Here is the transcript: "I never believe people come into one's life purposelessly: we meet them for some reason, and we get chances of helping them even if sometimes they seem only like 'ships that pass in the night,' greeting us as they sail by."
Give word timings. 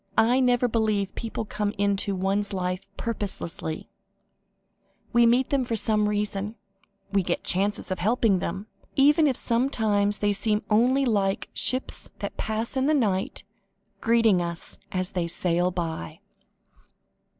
"I 0.17 0.39
never 0.39 0.67
believe 0.67 1.13
people 1.13 1.45
come 1.45 1.75
into 1.77 2.15
one's 2.15 2.53
life 2.53 2.87
purposelessly: 2.97 3.87
we 5.13 5.27
meet 5.27 5.51
them 5.51 5.63
for 5.63 5.75
some 5.75 6.09
reason, 6.09 6.45
and 6.45 6.55
we 7.15 7.21
get 7.21 7.43
chances 7.43 7.91
of 7.91 7.99
helping 7.99 8.39
them 8.39 8.65
even 8.95 9.27
if 9.27 9.37
sometimes 9.37 10.17
they 10.17 10.33
seem 10.33 10.63
only 10.71 11.05
like 11.05 11.49
'ships 11.53 12.09
that 12.17 12.35
pass 12.35 12.75
in 12.75 12.87
the 12.87 12.95
night,' 12.95 13.43
greeting 13.99 14.41
us 14.41 14.79
as 14.91 15.11
they 15.11 15.27
sail 15.27 15.69
by." 15.69 16.19